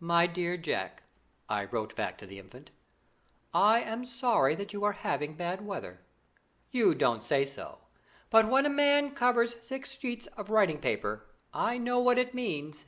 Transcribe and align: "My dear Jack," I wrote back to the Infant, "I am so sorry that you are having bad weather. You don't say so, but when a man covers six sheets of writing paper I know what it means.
"My 0.00 0.26
dear 0.26 0.58
Jack," 0.58 1.04
I 1.48 1.64
wrote 1.64 1.96
back 1.96 2.18
to 2.18 2.26
the 2.26 2.38
Infant, 2.38 2.70
"I 3.54 3.80
am 3.80 4.04
so 4.04 4.18
sorry 4.18 4.54
that 4.56 4.74
you 4.74 4.84
are 4.84 4.92
having 4.92 5.32
bad 5.34 5.64
weather. 5.66 6.02
You 6.70 6.94
don't 6.94 7.24
say 7.24 7.46
so, 7.46 7.78
but 8.28 8.50
when 8.50 8.66
a 8.66 8.68
man 8.68 9.14
covers 9.14 9.56
six 9.62 9.98
sheets 9.98 10.26
of 10.36 10.50
writing 10.50 10.78
paper 10.78 11.24
I 11.54 11.78
know 11.78 12.00
what 12.00 12.18
it 12.18 12.34
means. 12.34 12.84